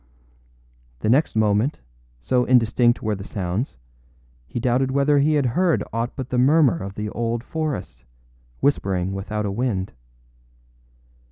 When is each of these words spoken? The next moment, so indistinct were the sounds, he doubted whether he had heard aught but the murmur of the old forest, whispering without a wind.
The 1.01 1.11
next 1.11 1.35
moment, 1.35 1.79
so 2.19 2.43
indistinct 2.45 3.03
were 3.03 3.13
the 3.13 3.23
sounds, 3.23 3.77
he 4.47 4.59
doubted 4.59 4.89
whether 4.89 5.19
he 5.19 5.35
had 5.35 5.45
heard 5.45 5.83
aught 5.93 6.15
but 6.15 6.29
the 6.29 6.39
murmur 6.39 6.79
of 6.81 6.95
the 6.95 7.09
old 7.11 7.43
forest, 7.43 8.03
whispering 8.61 9.13
without 9.13 9.45
a 9.45 9.51
wind. 9.51 9.93